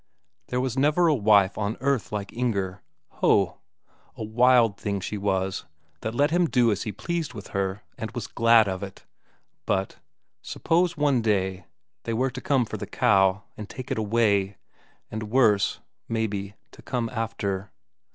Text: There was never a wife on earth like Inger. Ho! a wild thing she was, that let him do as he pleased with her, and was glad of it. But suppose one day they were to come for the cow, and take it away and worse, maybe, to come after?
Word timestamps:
There 0.47 0.59
was 0.59 0.79
never 0.79 1.05
a 1.07 1.13
wife 1.13 1.59
on 1.59 1.77
earth 1.79 2.11
like 2.11 2.33
Inger. 2.33 2.81
Ho! 3.19 3.59
a 4.15 4.23
wild 4.23 4.75
thing 4.79 4.99
she 4.99 5.15
was, 5.15 5.65
that 5.99 6.15
let 6.15 6.31
him 6.31 6.47
do 6.47 6.71
as 6.71 6.81
he 6.81 6.91
pleased 6.91 7.35
with 7.35 7.49
her, 7.49 7.83
and 7.99 8.09
was 8.15 8.25
glad 8.25 8.67
of 8.67 8.81
it. 8.81 9.05
But 9.67 9.97
suppose 10.41 10.97
one 10.97 11.21
day 11.21 11.67
they 12.05 12.15
were 12.15 12.31
to 12.31 12.41
come 12.41 12.65
for 12.65 12.77
the 12.77 12.87
cow, 12.87 13.43
and 13.55 13.69
take 13.69 13.91
it 13.91 13.99
away 13.99 14.57
and 15.11 15.29
worse, 15.29 15.81
maybe, 16.09 16.55
to 16.71 16.81
come 16.81 17.07
after? 17.13 17.69